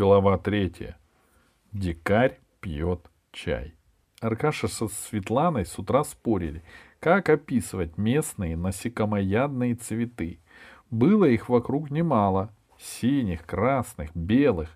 [0.00, 0.96] Глава третья.
[1.72, 3.74] Дикарь пьет чай.
[4.20, 6.62] Аркаша со Светланой с утра спорили,
[7.00, 10.38] как описывать местные насекомоядные цветы.
[10.88, 12.54] Было их вокруг немало.
[12.78, 14.68] Синих, красных, белых.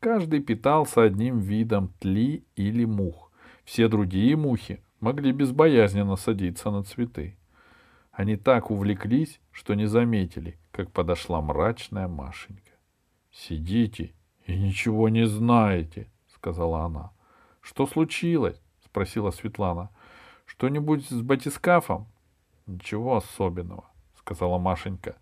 [0.00, 3.30] Каждый питался одним видом тли или мух.
[3.64, 7.36] Все другие мухи могли безбоязненно садиться на цветы.
[8.10, 12.72] Они так увлеклись, что не заметили, как подошла мрачная Машенька.—
[13.30, 14.14] Сидите
[14.46, 17.12] и ничего не знаете,— сказала она.—
[17.60, 19.90] Что случилось?— спросила Светлана.—
[20.46, 22.06] Что-нибудь с батискафом?—
[22.66, 23.84] Ничего особенного,—
[24.18, 25.16] сказала Машенька,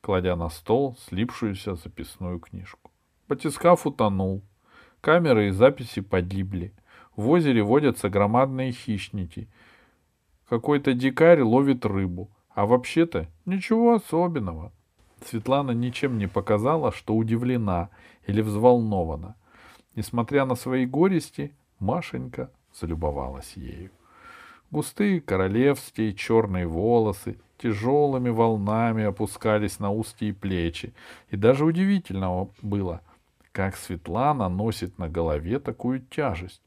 [0.00, 2.90] кладя на стол слипшуюся записную книжку.
[3.28, 4.42] Батискаф утонул.
[5.00, 6.72] Камеры и записи погибли.
[7.16, 9.48] В озере водятся громадные хищники.
[10.48, 12.30] Какой-то дикарь ловит рыбу.
[12.50, 14.72] А вообще-то ничего особенного.
[15.26, 17.90] Светлана ничем не показала, что удивлена
[18.26, 19.36] или взволнована.
[19.94, 23.90] Несмотря на свои горести, Машенька залюбовалась ею.
[24.70, 30.94] Густые королевские черные волосы тяжелыми волнами опускались на и плечи,
[31.30, 33.02] и даже удивительно было,
[33.52, 36.62] как Светлана носит на голове такую тяжесть.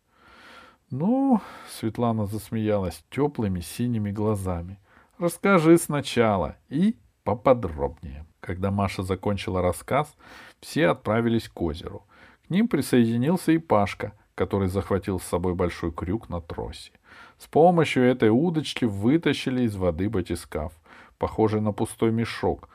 [0.92, 4.80] Ну, Светлана засмеялась теплыми синими глазами.
[5.18, 8.26] Расскажи сначала и поподробнее.
[8.46, 10.16] Когда Маша закончила рассказ,
[10.60, 12.04] все отправились к озеру.
[12.46, 16.92] К ним присоединился и Пашка, который захватил с собой большой крюк на тросе.
[17.40, 20.74] С помощью этой удочки вытащили из воды батискаф,
[21.18, 22.70] похожий на пустой мешок,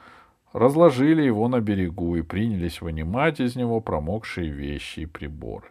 [0.52, 5.68] разложили его на берегу и принялись вынимать из него промокшие вещи и приборы.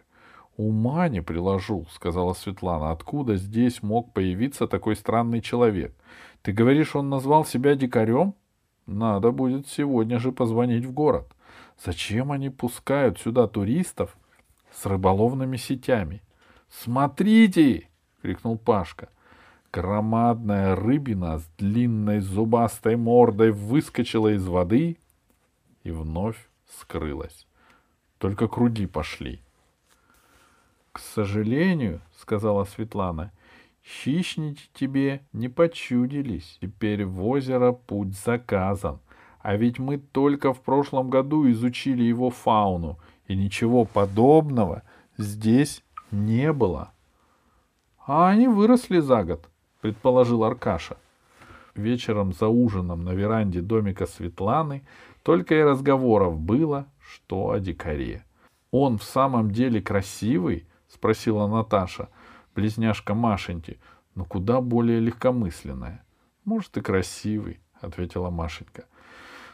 [0.56, 2.90] «Ума не приложу»,— сказала Светлана.
[2.90, 5.94] «Откуда здесь мог появиться такой странный человек?
[6.40, 8.34] Ты говоришь, он назвал себя дикарем?
[8.90, 11.28] Надо будет сегодня же позвонить в город.
[11.82, 14.16] Зачем они пускают сюда туристов
[14.74, 16.22] с рыболовными сетями?
[16.68, 17.88] Смотрите!
[18.20, 19.08] крикнул Пашка.
[19.72, 24.98] Громадная рыбина с длинной зубастой мордой выскочила из воды
[25.84, 26.48] и вновь
[26.80, 27.46] скрылась.
[28.18, 29.40] Только круги пошли.—
[30.92, 33.30] К сожалению,— сказала Светлана,
[33.90, 36.58] Хищники тебе не почудились.
[36.60, 39.00] Теперь в озеро путь заказан.
[39.40, 44.82] А ведь мы только в прошлом году изучили его фауну, и ничего подобного
[45.16, 46.92] здесь не было.—
[48.06, 49.48] А они выросли за год,—
[49.80, 50.96] предположил Аркаша.
[51.74, 54.82] Вечером за ужином на веранде домика Светланы
[55.22, 58.24] только и разговоров было, что о дикаре.—
[58.70, 62.08] Он в самом деле красивый?— спросила Наташа.—
[62.60, 63.78] близняшка Машеньки,
[64.14, 66.04] но куда более легкомысленная.
[66.44, 68.84] Может, и красивый,— ответила Машенька.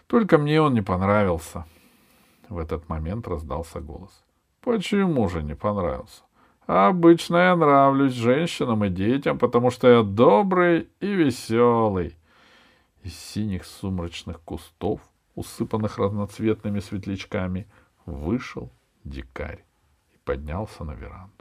[0.09, 1.65] Только мне он не понравился.
[2.49, 4.25] В этот момент раздался голос.
[4.61, 6.23] Почему же не понравился?
[6.67, 12.17] Обычно я нравлюсь женщинам и детям, потому что я добрый и веселый.
[13.05, 15.01] Из синих сумрачных кустов,
[15.37, 17.69] усыпанных разноцветными светлячками,
[18.05, 18.73] вышел
[19.05, 19.65] дикарь
[20.13, 21.36] и поднялся на веранду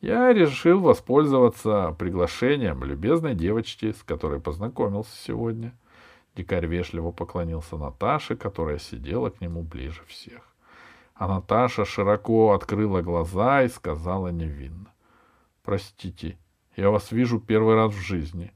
[0.00, 5.72] я решил воспользоваться приглашением любезной девочки, с которой познакомился сегодня.
[6.34, 10.42] Дикарь вежливо поклонился Наташе, которая сидела к нему ближе всех.
[11.14, 14.92] А Наташа широко открыла глаза и сказала невинно.—
[15.64, 16.36] Простите,
[16.76, 18.52] я вас вижу первый раз в жизни.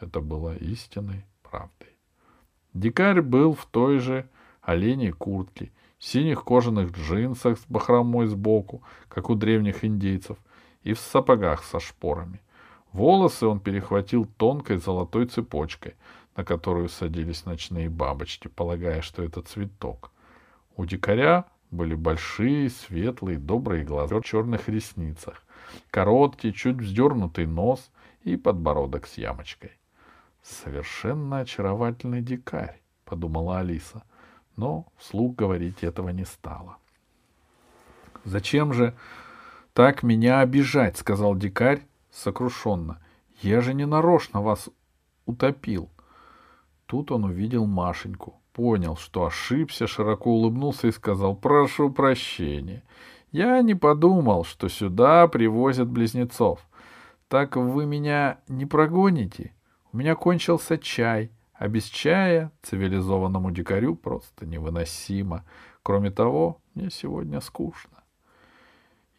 [0.00, 1.94] Это было истинной правдой.
[2.72, 4.28] Дикарь был в той же
[4.62, 10.38] оленей куртке, синих кожаных джинсах с бахромой сбоку, как у древних индейцев—
[10.84, 12.40] и в сапогах со шпорами.
[12.92, 15.94] Волосы он перехватил тонкой золотой цепочкой,
[16.36, 20.12] на которую садились ночные бабочки, полагая, что это цветок.
[20.76, 25.42] У дикаря были большие, светлые, добрые глаза в черных ресницах,
[25.90, 27.90] короткий, чуть вздернутый нос
[28.22, 29.72] и подбородок с ямочкой.
[30.42, 34.02] «Совершенно очаровательный дикарь»,— подумала Алиса,
[34.56, 36.76] но вслух говорить этого не стала.
[38.24, 38.94] «Зачем же
[39.74, 43.00] так меня обижать,— сказал дикарь сокрушенно.—
[43.42, 44.70] Я же не нарочно вас
[45.26, 45.90] утопил.
[46.86, 52.84] Тут он увидел Машеньку, понял, что ошибся, широко улыбнулся и сказал,— Прошу прощения.
[53.32, 56.60] Я не подумал, что сюда привозят близнецов.
[57.26, 59.52] Так вы меня не прогоните?
[59.92, 65.44] У меня кончился чай, а без чая цивилизованному дикарю просто невыносимо.
[65.82, 67.93] Кроме того, мне сегодня скучно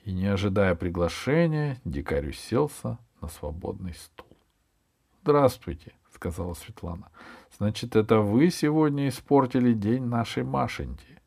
[0.06, 4.28] и, не ожидая приглашения, дикарь уселся на свободный стул.—
[5.24, 7.10] Здравствуйте,— сказала Светлана.—
[7.58, 11.20] Значит, это вы сегодня испортили день нашей Машеньки?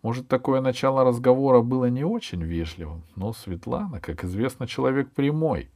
[0.00, 5.70] Может, такое начало разговора было не очень вежливым, но Светлана, как известно, человек прямой.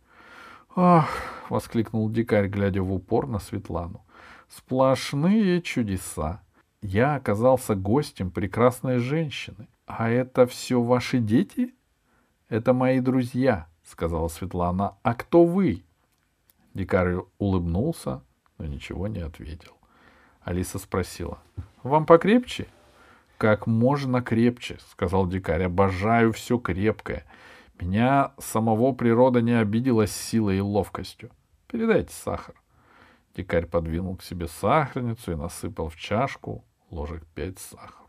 [0.74, 1.08] «Ах!»—
[1.48, 4.04] воскликнул дикарь, глядя в упор на Светлану.
[4.48, 6.42] «Сплошные чудеса!
[6.82, 9.68] Я оказался гостем прекрасной женщины.
[9.86, 11.76] А это все ваши дети?»
[12.48, 14.96] «Это мои друзья»,— сказала Светлана.
[15.02, 15.82] «А кто вы?»
[16.74, 18.22] Дикарь улыбнулся,
[18.58, 19.72] но ничего не ответил.
[20.42, 21.38] Алиса спросила.
[21.82, 22.68] «Вам покрепче?»
[23.36, 25.64] «Как можно крепче»,— сказал дикарь.
[25.64, 27.24] «Обожаю все крепкое.
[27.80, 31.30] Меня самого природа не обидела силой и ловкостью.
[31.66, 32.54] Передайте сахар».
[33.36, 38.05] Дикарь подвинул к себе сахарницу и насыпал в чашку ложек пять сахара.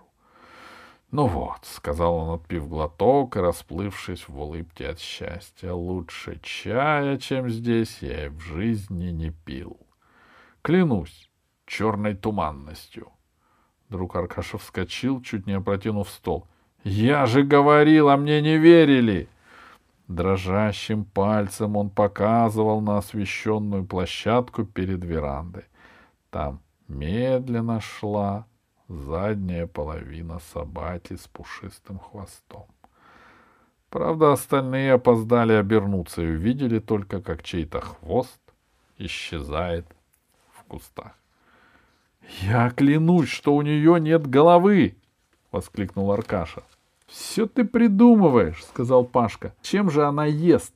[1.11, 7.49] «Ну вот»,— сказал он, отпив глоток и расплывшись в улыбке от счастья,— «лучше чая, чем
[7.49, 9.79] здесь, я и в жизни не пил.
[10.61, 11.29] Клянусь
[11.65, 13.11] черной туманностью».
[13.87, 16.47] Друг Аркаша вскочил, чуть не опротянув стол.
[16.83, 19.29] «Я же говорил, а мне не верили!»
[20.09, 25.65] Дрожащим пальцем он показывал на освещенную площадку перед верандой.
[26.29, 28.45] Там медленно шла
[28.87, 32.65] задняя половина собаки с пушистым хвостом.
[33.89, 38.39] Правда, остальные опоздали обернуться и увидели только, как чей-то хвост
[38.97, 39.85] исчезает
[40.51, 41.13] в кустах.—
[42.41, 44.97] Я клянусь, что у нее нет головы!—
[45.51, 46.63] воскликнул Аркаша.—
[47.07, 50.73] Все ты придумываешь,— сказал Пашка.— Чем же она ест?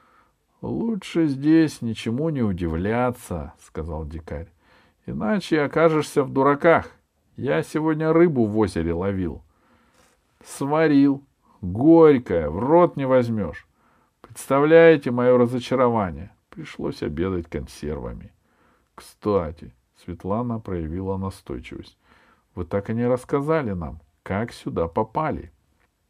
[0.62, 4.48] —Лучше здесь ничему не удивляться,— сказал дикарь.—
[5.06, 6.90] Иначе окажешься в дураках.
[7.36, 9.42] Я сегодня рыбу в озере ловил.
[10.42, 11.22] Сварил.
[11.60, 13.66] Горькая, в рот не возьмешь.
[14.22, 16.30] Представляете мое разочарование?
[16.48, 18.32] Пришлось обедать консервами.
[18.94, 21.98] Кстати, Светлана проявила настойчивость.
[22.54, 25.52] Вы так и не рассказали нам, как сюда попали.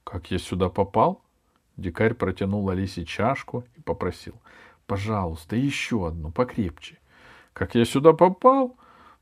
[0.05, 1.22] Как я сюда попал?
[1.76, 4.34] Дикарь протянул Алисе чашку и попросил.
[4.87, 6.99] Пожалуйста, еще одну, покрепче.
[7.52, 8.76] Как я сюда попал?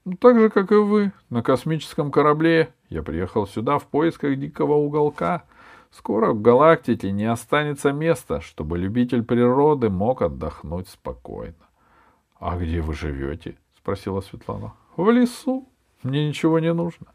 [0.05, 2.75] Ну, так же, как и вы, на космическом корабле.
[2.91, 5.45] Я приехал сюда в поисках дикого уголка.
[5.91, 11.55] Скоро в галактике не останется места, чтобы любитель природы мог отдохнуть спокойно.—
[12.39, 15.69] А где вы живете?— спросила Светлана.— В лесу.
[16.03, 17.07] Мне ничего не нужно.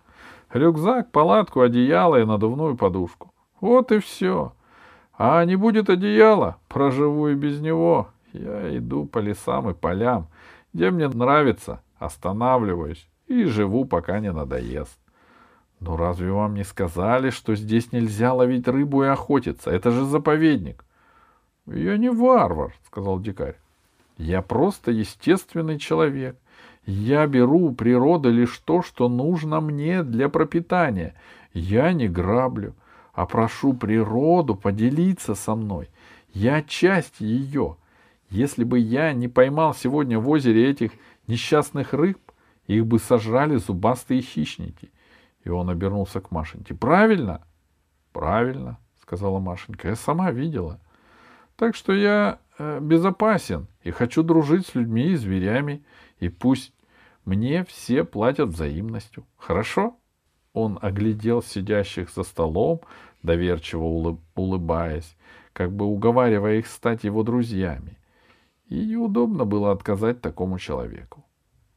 [0.51, 3.31] Рюкзак, палатку, одеяло и надувную подушку.
[3.61, 4.53] Вот и все.
[5.15, 8.07] А не будет одеяла, проживу и без него.
[8.33, 10.27] Я иду по лесам и полям,
[10.73, 14.97] где мне нравится— Останавливаюсь и живу, пока не надоест.
[15.79, 19.69] Но разве вам не сказали, что здесь нельзя ловить рыбу и охотиться?
[19.69, 20.83] Это же заповедник.
[21.67, 23.55] Я не варвар, сказал дикарь.
[24.17, 26.35] Я просто естественный человек.
[26.85, 31.13] Я беру у природы лишь то, что нужно мне для пропитания.
[31.53, 32.73] Я не граблю,
[33.13, 35.89] а прошу природу поделиться со мной.
[36.33, 37.77] Я часть ее.
[38.29, 40.91] Если бы я не поймал сегодня в озере этих
[41.29, 42.19] несчастных рыб,
[42.67, 44.91] их бы сожрали зубастые хищники.
[45.43, 46.75] И он обернулся к Машеньке.
[46.75, 47.41] Правильно?
[48.11, 49.89] Правильно, сказала Машенька.
[49.89, 50.81] Я сама видела.
[51.55, 55.83] Так что я э, безопасен и хочу дружить с людьми и зверями.
[56.19, 56.73] И пусть
[57.25, 59.25] мне все платят взаимностью.
[59.37, 59.95] Хорошо?
[60.53, 62.81] Он оглядел сидящих за столом,
[63.21, 65.15] доверчиво улыб, улыбаясь,
[65.53, 67.98] как бы уговаривая их стать его друзьями.
[68.69, 71.25] И неудобно было отказать такому человеку.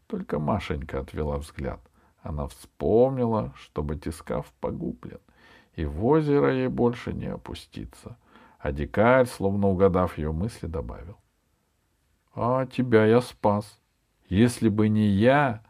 [0.07, 1.81] Только Машенька отвела взгляд.
[2.23, 5.19] Она вспомнила, что батискаф погублен,
[5.75, 8.19] и в озеро ей больше не опуститься.
[8.59, 11.17] А дикарь, словно угадав ее мысли, добавил.—
[12.35, 13.81] А тебя я спас.
[14.29, 15.63] Если бы не я,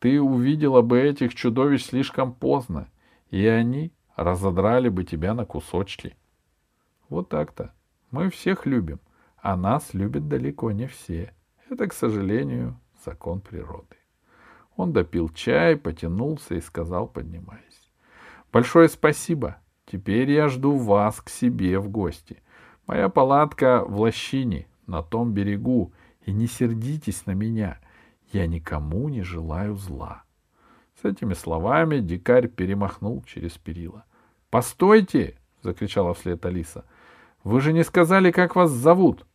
[0.00, 2.88] ты увидела бы этих чудовищ слишком поздно,
[3.30, 6.16] и они разодрали бы тебя на кусочки.
[7.08, 7.72] Вот так-то.
[8.10, 8.98] Мы всех любим—
[9.44, 11.34] а нас любят далеко не все.
[11.68, 13.96] Это, к сожалению, закон природы.
[14.74, 17.90] Он допил чай, потянулся и сказал, поднимаясь.
[18.50, 19.58] Большое спасибо.
[19.84, 22.42] Теперь я жду вас к себе в гости.
[22.86, 25.92] Моя палатка в лощине, на том берегу,
[26.24, 27.78] и не сердитесь на меня.
[28.32, 30.22] Я никому не желаю зла.
[31.02, 34.06] С этими словами дикарь перемахнул через перила.
[34.48, 36.86] «Постойте!»— закричала вслед Алиса.
[37.42, 39.26] «Вы же не сказали, как вас зовут?»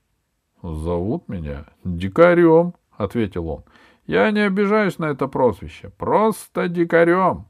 [0.62, 3.64] «Зовут меня Дикарем»,— ответил он.
[4.06, 5.90] «Я не обижаюсь на это прозвище.
[5.98, 7.46] Просто Дикарем».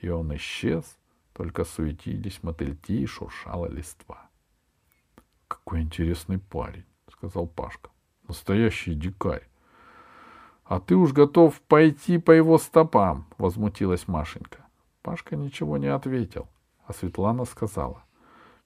[0.00, 0.84] И он исчез,
[1.32, 4.28] только суетились мотыльки и шуршала листва.
[5.48, 7.90] «Какой интересный парень»,— сказал Пашка.
[8.28, 9.48] «Настоящий дикарь».
[10.64, 14.64] «А ты уж готов пойти по его стопам»,— возмутилась Машенька.
[15.02, 16.48] Пашка ничего не ответил,
[16.86, 18.02] а Светлана сказала.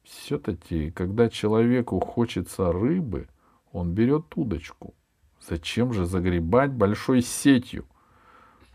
[0.04, 3.28] Все-таки, когда человеку хочется рыбы,
[3.72, 4.94] он берет удочку.
[5.40, 7.86] Зачем же загребать большой сетью?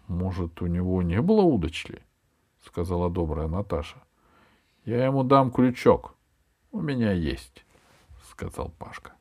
[0.07, 2.01] Может, у него не было удочки?—
[2.65, 4.01] сказала добрая Наташа.—
[4.85, 6.15] Я ему дам крючок.
[6.71, 7.65] У меня есть,—
[8.29, 9.13] сказал Пашка.